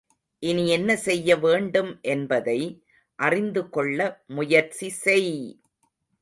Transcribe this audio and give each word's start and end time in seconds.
இனி 0.43 0.63
என்ன 0.69 0.95
செய்ய 0.97 1.35
வேண்டும் 1.37 1.91
என்பதை 2.03 2.57
அறிந்து 3.19 3.69
கொள்ள 3.69 3.99
முயற்சி 4.27 4.89
செய்! 5.03 5.33